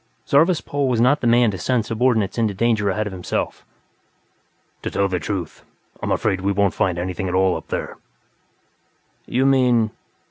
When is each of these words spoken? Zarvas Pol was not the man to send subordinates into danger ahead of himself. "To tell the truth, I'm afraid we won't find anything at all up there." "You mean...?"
Zarvas 0.27 0.61
Pol 0.61 0.87
was 0.87 0.99
not 0.99 1.21
the 1.21 1.27
man 1.27 1.51
to 1.51 1.59
send 1.59 1.85
subordinates 1.85 2.39
into 2.39 2.55
danger 2.55 2.89
ahead 2.89 3.05
of 3.05 3.13
himself. 3.13 3.63
"To 4.81 4.89
tell 4.89 5.07
the 5.07 5.19
truth, 5.19 5.63
I'm 6.01 6.11
afraid 6.11 6.41
we 6.41 6.51
won't 6.51 6.73
find 6.73 6.97
anything 6.97 7.27
at 7.27 7.35
all 7.35 7.55
up 7.55 7.67
there." 7.67 7.99
"You 9.27 9.45
mean...?" 9.45 9.91